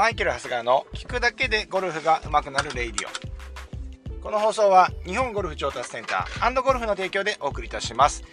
[0.00, 4.22] マイケル・ハスガーの聞くだけでゴルフが上手くなるレイディオ。
[4.22, 8.24] この放送は日本ゴルフ調達センターゴルフの提供でお送りいたします。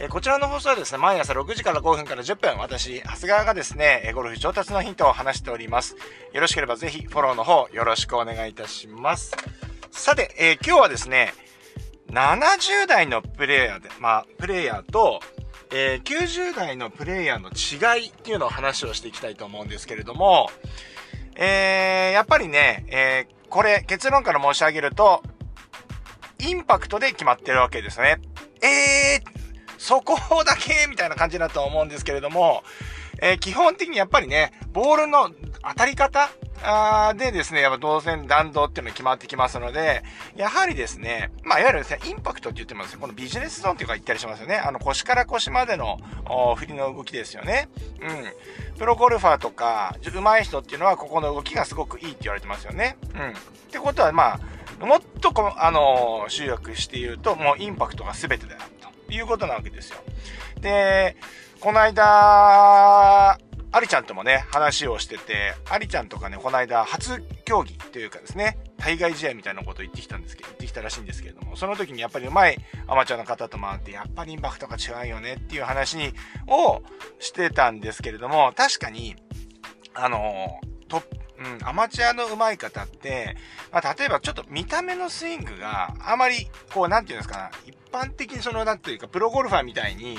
[0.00, 5.96] えこちらの放送はですね、毎朝6時から5分から10分、私、長谷川がですね、ゴルフ上達のヒントを話しております。
[6.32, 9.32] よろしければぜひフォローの方よろしくお願いいたします。
[9.90, 11.34] さて、えー、今日はですね、
[12.12, 15.18] 70代のプレイヤーで、まあ、プレイヤーと、
[15.72, 20.48] えー、90代のプレイヤーの違いっていうのを話をしていきたいと思うんですけれども、
[21.42, 25.22] えー、やっぱりね、えー、これ結論から申し上げると、
[26.38, 28.20] インパクトで決まってるわけですね。
[28.62, 29.30] えー、
[29.78, 32.62] そこだけみたいな感じだと思うんですけれども、
[33.22, 35.30] えー、基本的にやっぱりね、ボールの
[35.66, 36.28] 当たり方
[36.62, 40.02] あでですね、やっぱ動線弾道っていうのが決まってきますので、
[40.36, 44.56] やはりですね、まあ、いわゆるですね、インパクトって言ってますこのビジネスゾーンっていうか言ったりしますよね。
[44.56, 45.98] あの、腰から腰までの
[46.56, 47.68] 振りの動きですよね。
[48.00, 48.78] うん。
[48.78, 52.96] プロゴルファーとか、上手い人っていうのは、ここの動きがすごくいいって言われてますよね。
[53.14, 53.30] うん。
[53.30, 53.32] っ
[53.70, 58.56] てことは、まあ、もっとこあの集約して言うと、もうインパクトが全てだ
[59.06, 59.98] ということなわけですよ。
[60.60, 61.16] で、
[61.60, 63.38] この間、
[63.72, 76.12] アリちゃんともね、話をしてて、アリちゃんとかね、この間、初競技というかですね、対外試合みたいなことを言ってきたんですけど、言ってきたらしいんですけれども、その時にやっぱり上手いアマチュアの方と回って、やっぱりインパクトが違うよねっていう話に、
[76.48, 76.82] を
[77.20, 79.14] してたんですけれども、確かに、
[79.94, 83.34] あの、トップうん、アマチュアの上手い方って、
[83.72, 90.18] まあ、例えばちょっと見た目のスイングがあまり、こう、なんていうんですかな、一般的にその、なんていうか、プロゴルファーみたいに、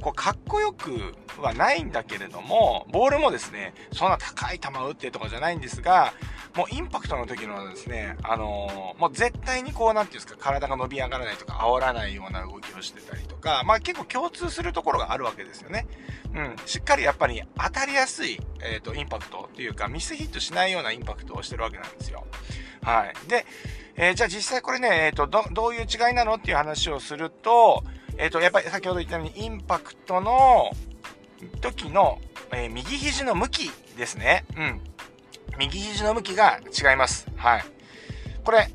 [0.00, 6.12] こう、かっこよくはないんだけれども、ボールもですね、そんな高い球を打ってとかじゃないんですが、
[6.56, 15.86] もうインパクトの時のですね、あのー、もう絶対にこう、なんていうんですか、体が伸び上がらないとか、煽らないような動きをしてたりとか、まあ結構共通するところがあるわけですよね。
[16.34, 22.26] うん、しっかりやっぱり当たりやすい、えっ、ー、と、インパクトっていうか、ミスヒットしないようなインパクトをしてるわけなんですよ。
[22.82, 23.28] はい。
[23.28, 23.46] で、
[23.96, 27.84] えー、じゃあ実際これね、えっ、ー、と、ど、どういう違いなのっていう話をすると、
[28.16, 30.70] えっ、ー、と、やっぱり先ほど言ったように、インパクトの
[31.60, 32.18] 時の、
[32.52, 34.44] え右肘の向きですね。
[34.56, 34.80] うん。
[35.58, 37.26] 右肘の向きが違います。
[37.36, 37.64] はい。
[38.44, 38.70] これ、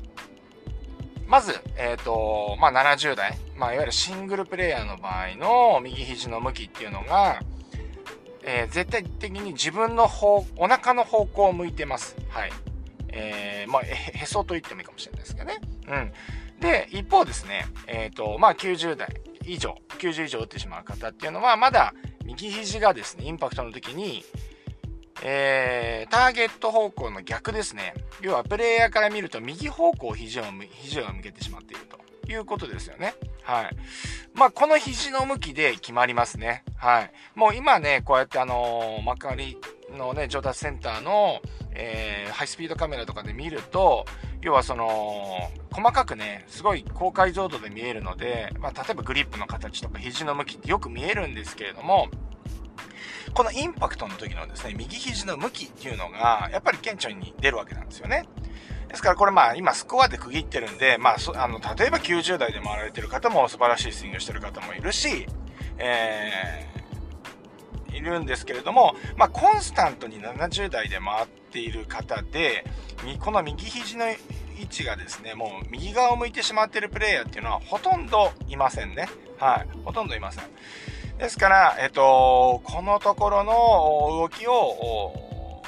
[1.26, 7.40] まず、えっ、と、まあ、70代、まあ、いわゆるシングルプレイヤーの場合の右肘の向きっていうのが、
[8.44, 12.16] え、絶対的に自分の方、お腹の方向を向いてます。
[12.30, 12.52] はい。
[13.10, 15.60] えー、まあ、へそと言ってもいいかもしれないですけどね。
[15.88, 16.12] うん。
[16.60, 19.08] で、一方ですね、えっ、ー、と、まあ、90代
[19.44, 24.24] 以上、90以上打ってしまう方っていうのは、まだ右肘がですね、インパクトの時に、
[25.22, 27.94] えー、ターゲット方向の逆ですね。
[28.20, 31.98] 要は、プレイヤーから見ると、右方向肘を、肘を向けてしまっていると
[32.30, 33.14] いうことですよね。
[33.42, 33.70] はい。
[34.34, 36.64] まあ、この肘の向きで決まりますね。
[36.76, 37.12] はい。
[37.34, 39.56] もう今ね、こうやってあのー、幕張
[39.96, 41.40] のね、上達センターの、
[41.78, 44.04] えー、ハイスピードカメラとかで見ると、
[44.42, 52.08] 要はその、細かくね、すごい高解像度で見えるので、まあ、例えばグリップの形とか肘の向きってよく見えるんですけれども、
[53.32, 58.24] このインパクトの時のですね、右肘の向きっていうのが、やっぱり顕著に出るわけなんですよね。
[58.88, 65.26] ですからこれまあ今スコアで区切ってるんで、まああの、例えば90代で回られてる方も素晴らしいスイングしてる方もいるし、
[65.78, 66.67] え、
[67.98, 72.64] いるんですけれども、まあコンスタントに70代で回っている方で、
[73.20, 74.16] この右肘の位
[74.64, 79.08] 置がですね、もう右側を向いてしまっているプレイヤーっていうのはほとんどいませんね。
[79.38, 79.68] はい。
[79.84, 80.44] ほとんどいません。
[81.18, 83.52] ですから、えっと、このところの
[84.20, 85.62] 動きを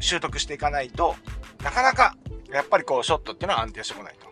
[0.00, 1.14] 習得していかないと、
[1.62, 2.16] なかなか、
[2.52, 4.27] やっぱりこう、ショットっていうのは安定してこないと。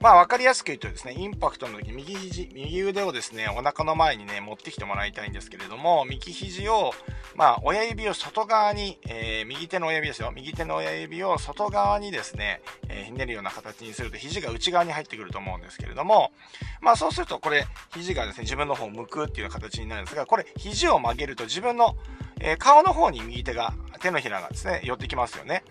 [0.00, 6.92] まあ、わかりやすく言うとですね、インパクトの時、右肘、右腕をですね、お腹の前にね、持ってきてもらいたいんですけれども、右肘を、
[7.34, 10.32] まあ、親指を外側に、えー、右手の親指ですよ。
[10.34, 16.32] 右手の親指を外側にですね、えー、ひねるような形にすると、肘が内側に入ってくると思うんですけれども、
[16.80, 21.94] まあ、そうすると、これ、肘がですね、自分の方を向くっていう形になるんですが、これ、肘を曲げると自分の、
[22.40, 25.62] えー、顔の方に右手が、手のひらがですね、寄ってきますよね。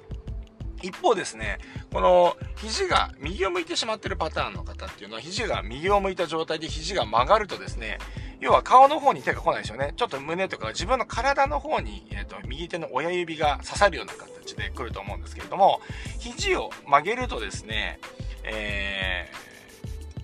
[0.82, 1.60] 一方ですね、
[1.92, 8.00] この肘が右を向いてしまってるパターンの方っていうのは、肘が右を向いた状態で肘が曲がるとですね、
[8.40, 9.94] 要は顔の方に手が来ないですよね。
[9.96, 15.82] ちょっと胸とか自分の体の方に、えーと、右手の親指が刺さるような形で来ると思うんですけれども、
[16.20, 18.00] 肘を曲げるとですね、
[18.44, 19.50] えー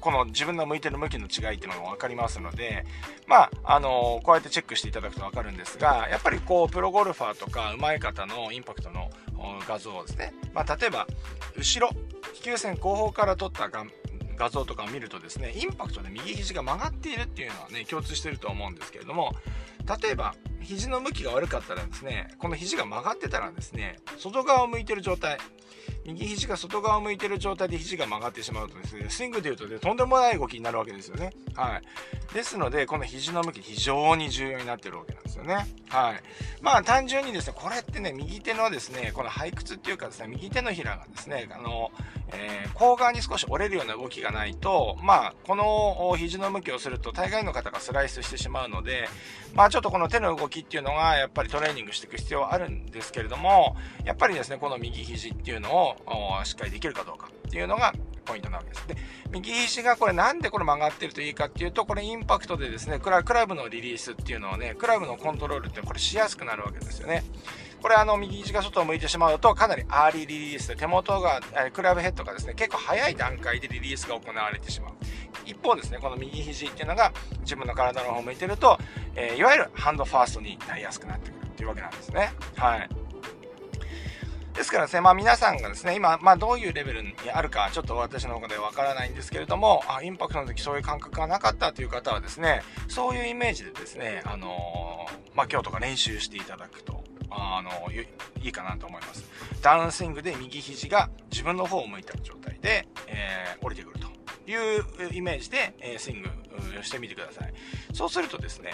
[0.06, 2.86] この自分の向いてる向きの違いっていうのが分かりますので、
[3.26, 9.10] まあ、あのこうやってチェックしていただくと分かるんですが、やっぱりこう、プロゴルファーとか上手い方のインパクトの
[9.68, 11.08] 画像をですね、まあ、例えば、
[11.58, 11.94] 後ろ、
[12.34, 13.86] 飛球線後方から撮った画
[14.38, 19.34] 画像とかを見るとですねインパクトで右肘が曲がっているっていうのはね共通してると思うんですけれども
[20.02, 25.38] 例えば肘の向きが悪かったらですねこの肘が曲がってたらですね外側を向いてる状態。
[26.06, 31.32] 右肘が外側を向いてる状態で肘が曲がってしまうとですね、スイングでいうと、ね、とんでもない動きになるわけですよね。
[31.56, 32.34] はい。
[32.34, 35.56] ですので、この肘の向き非常に重要になってるわけなんですよね。
[35.90, 36.22] はい。
[36.62, 41.92] まあ単純にですね、これってね、右手のですね、この背屈っていうかですね、右手のひらがですね、あの、
[42.30, 49.08] えー、甲側に少し折れるような動きがないと、まあ、この肘の向きをすると大概の方がスライスしてしまうので、
[49.54, 55.95] まあ、ちょっとこの手の動きっていうのがやっぱりトレーニングしていく必要はあるんですけれども、やっぱりですね、この右肘っていうのを
[56.44, 57.94] しっかりできるかどうかっていうのが
[58.26, 58.88] ポイントなわけです。
[58.88, 58.96] で、
[59.32, 67.24] 右肘がこれなんでこれ曲がってるといいかっていうと、これインパクトでですね、クラブのリリースっていうのはね、クラブのコントロールってこれしやすくなるわけですよね。
[67.82, 74.94] これあの右肘が外を向いてしまうとかなりアーリーリリースで手元が、えクラブヘッドがですね結構早い段階でリリースが行われてしまう
[75.46, 78.80] 一方ですねこの右肘っていうのが自分の体の方を向いてると、
[79.16, 82.90] えー、いわゆるハンドファーストになりやすくなってくるっていうわけなんですねはい
[84.56, 99.26] ですからですね、まあ皆さんがですね、今、まあどういうレベルにあるか、ちょっと私の方でわからないんですけれども、あ、インパクトの時そういう感覚がなかったという方はですね、そういうイメージでですね、あのー、まあ今日とか練習していただくと、あのいいかなと思います。
[99.62, 104.08] ダウンスイングで右肘が自分の方を向いた状態で、えー、降りてくると
[104.50, 106.30] いうイメージで、え、スイング
[106.82, 107.54] してみてください。
[107.94, 108.74] そうするとですね、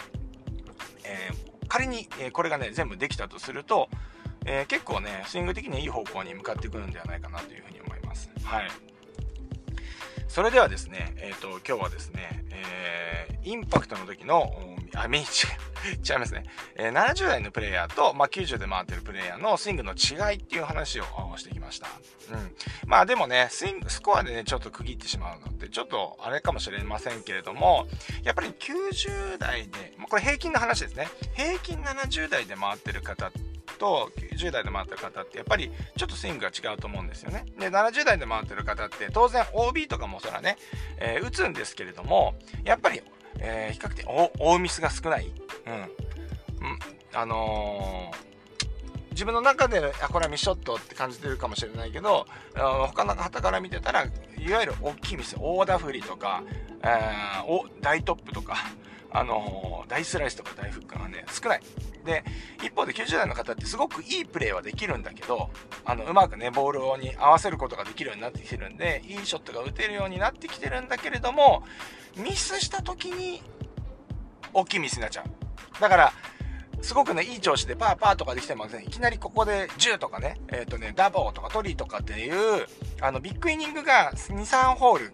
[1.06, 3.90] えー、仮に、えこれがね、全部できたとすると、
[4.46, 8.30] え結構ね、スイング的にいい方向に向かってくるんではないかなというふうに思います。
[8.44, 8.68] はい。
[10.28, 14.52] それではですね、えっ、と、今日はですね、えインパクトの時の、
[14.96, 16.44] あ、メイン違いますね。
[16.76, 21.04] えー、70代のプレイヤーと、まあ、90で回ってるプレイヤーのスイングの違いっていう話を
[21.38, 21.88] してきました。
[22.32, 22.52] うん。
[22.86, 27.88] まあでもね、スイング、スコアでね、ちょっと区切ってしまうのって、ちょっとあれかもしれませんけれども、
[28.24, 31.08] やっぱり90代で、まあ、これ平均の話ですね。
[31.34, 33.40] 平均70代で回ってる方って
[33.78, 37.46] と90代で回ってる方ってやっぱりちょっとスイングが違うと思うんですよね。
[37.60, 40.58] で、70代で回ってる方って当然 OB とかもそらね、
[40.98, 43.02] えー、打つんですけれども、やっぱり
[43.40, 44.06] えー、比較的
[44.40, 45.28] 大ミスが少ない。
[45.28, 45.90] うん。
[47.14, 56.44] あのー、自分の中で、あ、これはミスショットって感じてるかもしれないけど、他の方から見てたら、いわゆる大きいミス、大ダフリとか、
[56.84, 58.56] えー、大トップとか、
[59.14, 61.62] あの、大スライスとか大フックがね、少ない。
[62.06, 62.24] で、
[62.64, 65.50] 一方で90代の方ってすごくいいプレーはできるんだけど、
[65.86, 71.64] あの、うまくね、ボールに合わせることができるようになってきてるんで、いいショットが打てるようになってきてるんだけれども、
[72.16, 73.42] ミスした時に、
[74.54, 75.82] 大きいミスになっちゃう。
[75.82, 76.14] だから、
[76.82, 82.66] すごくね、いい調子でパーパーとかできてもね、いきなりここで10とかね、えっ、ー、とね、ダボーとかトリーとかっていう、
[83.02, 85.14] あの、ビッグイニングが2、3ホール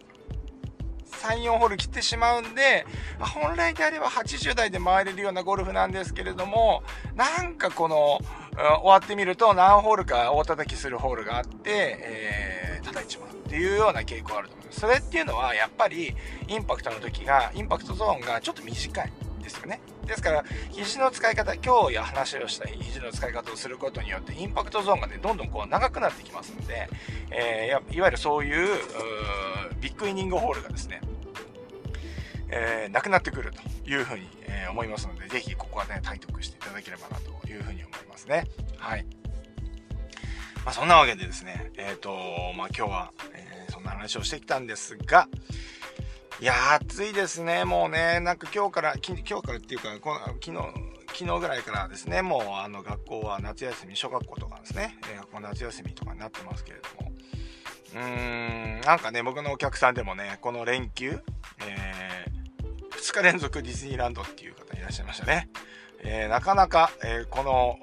[1.18, 2.86] 3、4ホール切ってしまうんで、
[3.19, 6.84] 本来であれば80台で回れるようなゴルフなんですけれども、
[7.16, 8.19] なんかこの、
[8.58, 14.80] 終わってみると何ホールか大叩きするホールがあって、えー、叩いちまうっていうような傾向あると思います。
[14.80, 16.16] それっていうのはやっぱり
[16.48, 19.12] インパクトの時が、インパクトゾーンがちょっと短い。
[19.48, 19.80] ですよね。
[20.06, 26.90] ですから、肘の使い方、今日や話をした肘の使い方をすることによって、インパクトゾーンがね、どんどんこう長くなってきますので、
[27.31, 28.78] えー、いわゆるそういう
[29.80, 31.02] ビッグイニングホールがですね、
[32.50, 38.46] えー、なくなってくるというふうに、えー、思いますので、ぜひここはね、体得していただければなというふうに思いますね。
[38.78, 39.06] はい。
[40.66, 42.12] まあ、そんなわけでですね、えっ、ー、と、
[42.57, 45.28] まあ、今日は、えー、そんな話をしてきたんですが、
[46.40, 47.66] いや、暑いですね。
[47.66, 50.57] もうね、なんか今日から、今日からっていうか、この昨日、
[51.07, 57.12] 昨日ぐらいからですね、もうあの学校は夏休み、小学校とかですね、学校夏休みとかになってますけれども、
[57.97, 61.19] うーん、なんかね、僕のお客さんでもね、この連休、
[61.66, 65.49] えー、2日連続ディズニーランドっていう方いらっしゃいましたね。
[65.99, 67.75] えー、なかなか、えー、この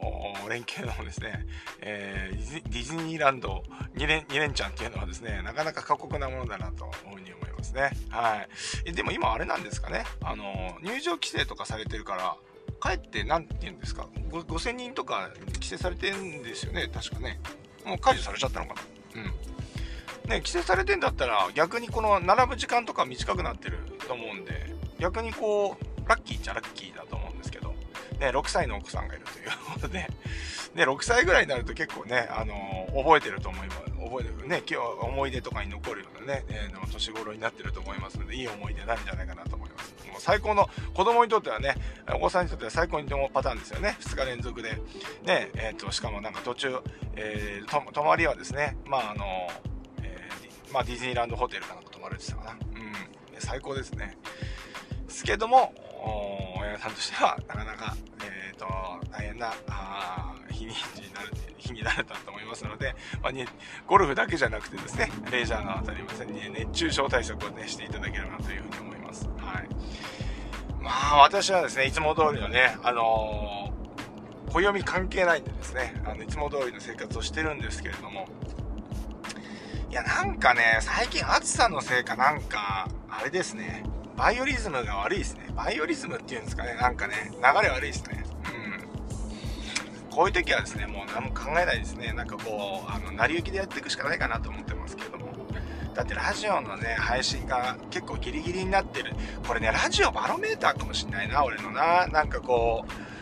[0.49, 1.47] 連休のですね、
[1.81, 3.65] えー、ディズニーランド
[3.97, 7.91] 2連 ,2 連チャンっていうのはですね、なかなか過酷なものだなと思うに思いますね。
[8.11, 8.47] は
[8.87, 8.93] い。
[8.93, 12.37] でも今あれなんですかね、あの、入場規制とかされてるから、
[12.79, 17.41] かえって何て言うんですか、5000人とか規制されてるんですよね、確かね。
[17.85, 18.94] もう解除されちゃったのかな？
[20.29, 27.75] ね、規制されてんだったら逆にこの並ぶ時間とか短くなってると思うんで逆にこうラッキーっちゃラッキーだと思うんですけど、
[28.21, 30.09] ね、6歳のお子さんがいるということで
[30.75, 33.81] で6歳ぐらいになると結構ね、あのー、覚えてると思います。
[33.81, 34.49] 覚えてる。
[34.49, 39.95] ね今日思い出とかに残るようなね、えー、年頃になってると思いますのでいい思い出になるんじゃないかなと思います。
[40.11, 41.77] もう最高の子供にとってはね
[42.13, 43.97] お子さんにとっては最高に思うパターンですよね。
[44.01, 44.81] 2日連続で。
[45.25, 46.79] ねえーと、しかもなんか途中、
[47.15, 49.74] えー、泊まりはですねまああのー
[50.75, 52.51] まあ、ディズニーランドホテルかなんか泊まれてたかな。
[52.51, 52.59] うん。
[53.39, 54.19] 最高ですね。
[55.07, 55.73] ですけども、
[56.61, 58.67] 親御さんとしては、なかなか、えっ、ー、と、
[59.13, 60.73] 大変な、あ日に
[61.15, 63.47] なる、日になると思いますので、まあ、に、
[63.87, 69.29] ゴルフだけじゃなくてですね、レジャーが当たりませんに、熱中症対策をね、していただければなというふうに思います。
[69.39, 69.69] はい。
[70.83, 78.27] まあ、私はですね、いつも通りのね、あのー、暦関係ないんでですね、あの、いつも通りの生活をしてるんですけれども、
[79.95, 83.85] いや、なんかね、最近暑さのせいかなんか、あれですね、
[84.17, 85.47] バイオリズムが悪いですね。
[85.55, 88.25] バイオリズムっていうんですかね、なんかね、流れ悪いですね。
[90.03, 90.11] うん。
[90.11, 92.13] こういう時はですね、もう何も考えないですね。
[92.13, 95.33] なんかこう、あの、成り行きでやっていくしかないかなと思ってますけども。
[95.95, 99.13] だってラジオのね、配信が結構ギリギリになってる。
[99.47, 102.09] これね、ラジオバロメーターかもしんないな、俺のな。
[102.09, 103.14] なんかこう、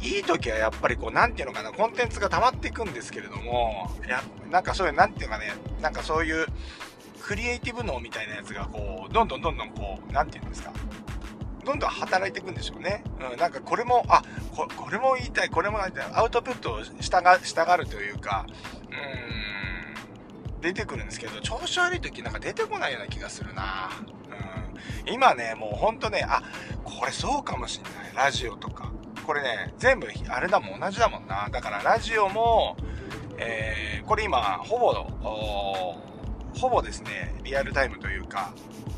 [0.00, 6.46] いい時はやっぱりこう、なんていうのかな、コンテンツが溜まっていくんですけれども、や、なんかそういう、なんていうかね、なんかそういう、
[7.22, 10.72] クリエイティブ脳みたいなやつがこう、どんどんどんどんこう、なんていうんですか、
[11.64, 13.02] どんどん働いていくんでしょうね。
[13.32, 14.22] うん、なんかこれも、あ、
[14.54, 18.46] ここれも言いたい、これもなんて、アウトプットをしたが、したがるというか、
[20.54, 23.90] うん、出てくるんですけど、調子悪い時なんか出てこないような気がするな。
[25.06, 26.42] うん、今ね、もうほんとね、あ、
[26.84, 27.92] これそうかもしんない。
[28.14, 28.85] ラジオとか。
[29.26, 31.48] これね、全部あれだもん、同じだもんな。
[31.50, 32.76] だからラジオも、
[33.38, 34.92] えー、これ今、ほぼ、
[36.54, 38.54] ほぼですね、リアルタイムというか、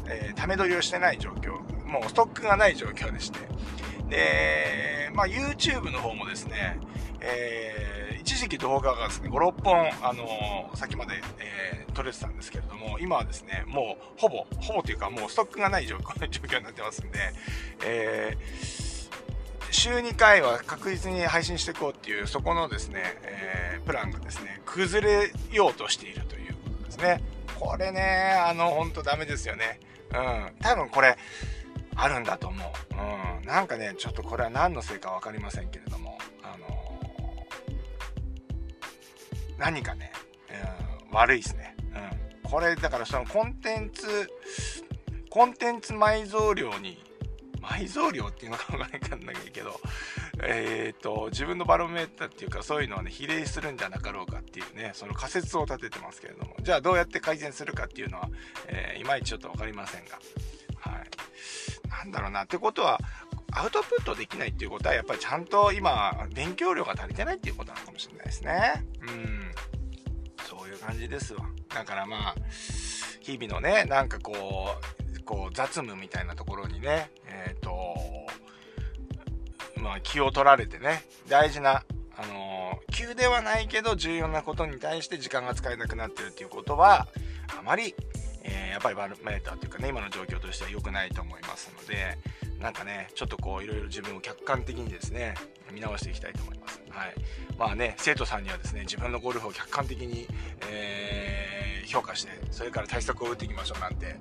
[0.06, 1.52] えー、ため撮りをしてない状況、
[1.86, 3.38] もうストックがない状況でして。
[4.10, 6.78] で、まあ YouTube の方もですね、
[7.20, 17.18] えー、一時期動画がですね、5、6本、あのー、先まで、えー、撮れてたんですけれども、今はですね、もうほぼ、ほぼというかもうストックがない状況 状況になってますんで、
[17.86, 18.87] えー
[19.70, 27.22] 週2回は確実に配信していこうっていう、そこのですね、えー、プランがですね、崩れようとしているということですね。
[27.58, 29.80] これね、あの、ほんとダメですよね。
[30.12, 30.52] うん。
[30.60, 31.16] 多分これ、
[31.96, 32.94] あるんだと思う。
[33.40, 33.46] うん。
[33.46, 40.12] なんかね、ちょっとこれは何のせいか分かりませんけれども、あのー、何かね、
[41.10, 41.74] うん、悪いですね。
[42.44, 42.50] うん。
[42.50, 44.30] これ、だからそのコンテンツ、
[45.28, 47.07] コンテンツ埋蔵量に
[47.68, 49.80] 埋蔵量っていうのかわかんないけど、
[50.42, 58.28] えっ、ー、と、自分のバロメーターっていうか、そういうのをね、比例するんじゃなかろうかっていうね、その仮説を立ててますけれども、じゃあどうやって改善するかっていうのは、
[58.68, 60.18] えー、いまいちちょっと分かりませんが、
[60.78, 61.88] はい。
[61.88, 62.98] なんだろうな、ってことは、
[63.52, 68.84] アウトプットできないっていうことは、やっぱりちゃんと今、勉強量が足りてないっていうことなのかもしれないですね。
[69.02, 69.52] うん。
[70.44, 71.44] そういう感じですわ。
[71.74, 72.34] だからまあ、
[73.20, 74.97] 日々のね、なんかこう、
[75.28, 77.94] こう雑務みたいなところにね、えっ、ー、と、
[79.76, 81.84] まあ気を取られてね、大事な、
[82.16, 87.08] あのー、急ではないけど重要なことに対して時間が使えなくなってるっていうことは、
[87.58, 87.94] あまり、
[88.42, 92.16] えー、やっぱりバロメーターというかね、今の状況としては良くないと思いますので、
[92.58, 95.34] なんかね、ちょっとこう、いろいろ自分を客観的にですね、
[95.74, 96.77] 見直していきたいと思います。
[96.90, 97.14] はい。
[97.58, 100.26] まあね、生徒さんにはですね、自分のゴルフを客観的に、
[100.70, 104.16] えー、評価して、それから対策を打っていきましょうなんて、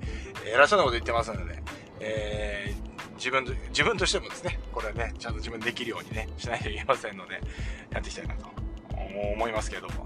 [0.45, 1.61] 偉そうなこと言ってますので、
[1.99, 7.41] えー、自分と、自分としてもですね、これね、ちゃんと自分できるようにね、しないといけませんので、
[7.91, 8.49] やっていきたいなと
[9.33, 10.05] 思いますけれども。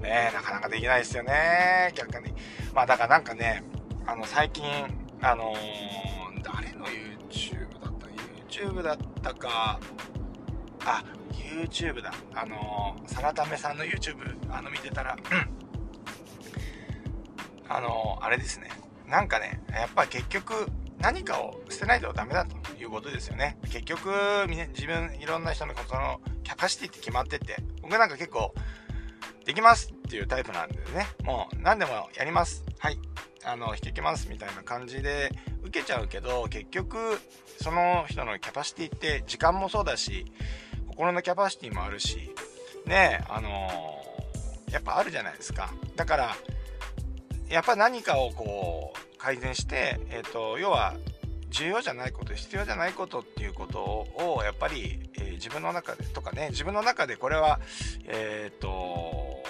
[0.00, 2.38] ねなかなかできないですよね、客観的に。
[2.74, 3.62] まあだからなんかね、
[4.06, 4.64] あの、最近、
[5.20, 8.06] あのー、誰の YouTube だった
[8.48, 9.80] ?YouTube だったか、
[10.84, 11.04] あ、
[11.48, 12.12] YouTube だ。
[12.34, 14.16] あのー、サラタメさんの YouTube、
[14.50, 15.16] あの、見てたら、
[17.68, 18.70] あの、あれですね。
[19.06, 20.66] なんかね、やっぱ結局、
[20.98, 23.56] 何かを捨てないとダメだということですよね。
[23.70, 24.10] 結局、
[24.48, 28.54] 自分、いろんな人のその、キャパシティって決まってて、僕なんか結構、
[29.44, 32.64] できますっていうタイプなんでね、もう何でもやります。
[32.78, 32.98] はい。
[33.44, 35.30] あの、引き受けますみたいな感じで
[35.62, 37.18] 受けちゃうけど、結局、
[37.62, 40.26] その人のキャパシティって時間もそうだし、
[40.98, 42.34] 心のキャパシティもあるし、
[42.84, 45.72] ねあのー、やっぱあるじゃないですか。
[45.94, 46.36] だから、
[47.48, 50.96] やっぱ何かをこう、改善して、え、ー、と、要は、
[51.50, 57.60] 重要じゃないこと、必要じゃないことっていうことを、やっぱり、えー、自分の中で、とかね、自分の中でこれは、
[58.06, 59.40] えっ、と、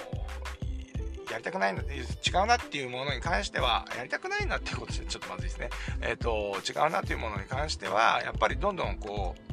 [1.31, 2.03] やりたくないの、違
[2.43, 5.71] うなっていうものに関しては、やりたくないなっていうことでちょっとまずいですね。
[6.01, 9.48] えっ、と、違うなっていうものに関しては、やっぱりどんどんこう、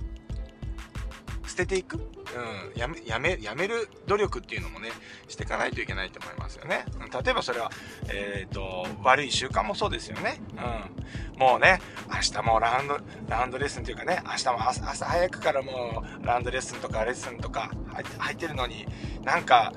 [1.56, 1.98] 捨てていく？
[2.36, 4.90] うん、やめ、やめ、やめる努力っていうのもね、
[5.28, 6.84] していかないといけないと思いますよね。
[7.24, 7.70] 例えばそれは、
[8.08, 10.40] え、ー、と、悪い習慣もそうですよね。
[10.52, 11.40] うん。
[11.40, 17.70] もうね、明日もラウンド、ラウンドレッスンというかね、明日も朝早くからもう、ラウンドレッスンとかレッスンとか
[18.18, 18.86] 入ってるのに、
[19.24, 19.72] なんか、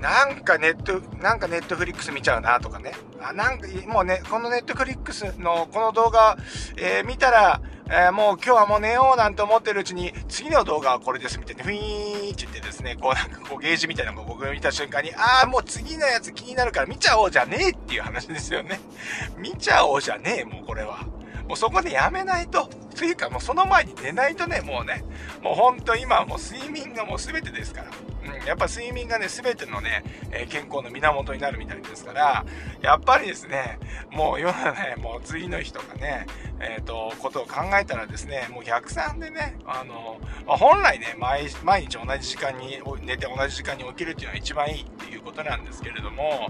[0.00, 2.92] なんかネット、なんかネットフリックス見ちゃうなとかね。
[3.20, 6.36] あ、なんか、もうね、このネットフリックスのこの動画、
[6.76, 18.80] えー、見たら、えー、もう今日はもう寝ようなんて思ってるうちに、次の動画はこれですみたいな、フィって言ってですね、こうなんかこうゲージみたいなのを僕が見た瞬間に、ああ、もう次のやつ気になるから見ちゃおうじゃねえっていう話ですよね。
[19.38, 20.98] 見ちゃおうじゃねえ、もうこれは。
[21.46, 22.68] もうそこでやめないと。
[22.94, 25.04] というかもうその前に寝ないとね、もうね、
[25.42, 27.90] もうほんと今はもう睡眠がもう全てですから。
[28.34, 32.44] うん、やっぱ睡眠がね、全てのね、えー、健康の源になるみたいですから、
[32.82, 33.78] やっぱりですね、
[34.10, 36.26] もう世のね、もう次の日とかね、
[36.60, 46.48] えっ、ー、と、ことを考えたらですね、もう逆算でね、あの、まあ、本来ね毎、毎日同じ時間に寝て同じ時間に起きるっていうのが一番いいっていうことなんですけれども、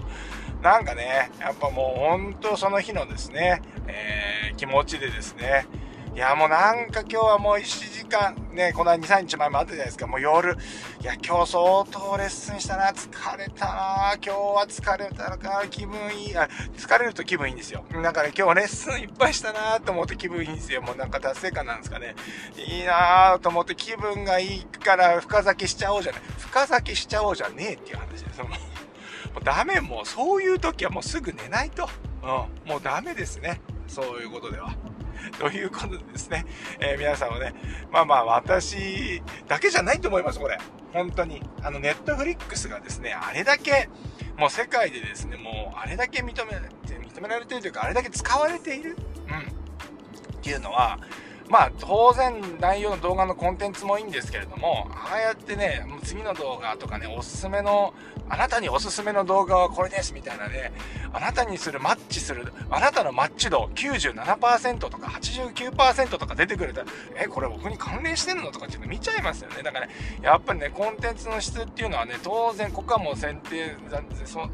[0.61, 5.65] なんかね、やっぱもう本当その日のですね、えー、気持ちでですね、
[6.19, 7.63] いや、もうなんか今日はもう1
[7.97, 10.57] 時間、ね、この2、3日前もあったじゃないですか、もう夜、
[11.01, 17.85] いや、今日相当レッスンしたな、疲れたな、今日は疲れたのか、気分いい、あ、疲れると気分いいんですよ。
[18.03, 20.81] だから、今日レッスンいっぱいしたなと思って気分いいんですよ。
[20.81, 22.15] もうなんか達成感なんですかね。
[22.57, 26.21] いいなと思って気分がいいから深酒しちゃおうじゃない。
[26.37, 28.41] 深酒しちゃおうじゃねえっていう話です。
[28.43, 28.49] も
[29.39, 31.89] うダメ、もうそういう時はもうすぐ寝ないと。
[32.23, 33.61] うん、もうダメですね。
[33.87, 34.75] そういうことでは。
[35.39, 36.45] ということでですね、
[36.79, 37.53] えー、皆さんはね、
[37.91, 40.57] まあまあ私だけじゃないと思います、これ。
[40.93, 41.41] 本当に。
[41.61, 43.89] あの、ネットフリックスがですね、あれだけ、
[44.37, 48.95] もう世界でですね、もうあれだけ認められて、認められているというか、あれだけ使われている、
[49.27, 50.99] うん、っていうのは、
[51.49, 57.93] まあ当然内容の動画のコンテンツもいいんですけれども、ああやってね、次の動画とかね、おすすめの、
[58.29, 60.71] あなたにおすすめの動画はこれですみたいなね、
[61.11, 69.63] あなたにするマッチする、あなたのマッチ度97%とか89%とか出てくれたら、え、これ僕に関連してんのとかっていうの見ちゃいますよね。
[69.63, 73.75] だから、ね、やっぱりね、コンテンツの質っていうのはね、当然ここはもう選定、
[74.25, 74.47] そ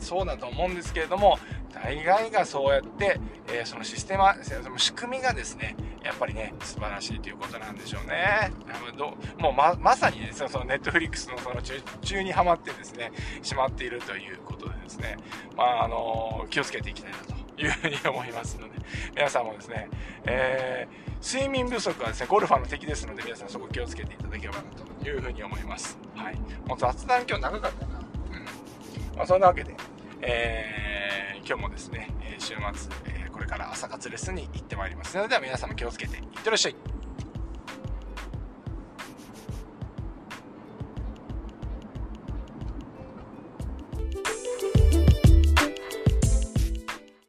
[0.00, 1.38] そうだと思うんですけれども、
[1.82, 8.50] 大概がそうやって、えー、そのシステマ、その仕組みがですね、やっぱりね、素晴らしいということなんでしょうね。
[8.96, 13.12] どもうま、まさにね、そのネットフリックスのその中中にはまってですね、
[13.42, 15.16] しまっているということでですね、
[15.56, 18.74] まあ、あの気をつけていきたいなというふうに思いますので、
[19.14, 19.88] 皆さんもですね、
[20.24, 24.62] えー、睡眠不足はですね、ゴルファーの敵ですので、皆さんそこ気をつけていただければな
[25.02, 25.98] というふうに思います。
[26.14, 26.36] はい。
[26.66, 27.98] もう雑談今日長かったな。
[27.98, 29.16] うん。
[29.16, 29.74] まあ、そんなわけで、
[30.22, 32.56] えー、今日もですね、週末、
[33.32, 36.95] これから朝活レッスンに行ってまいりますので、皆様気をつけていってらっしゃい。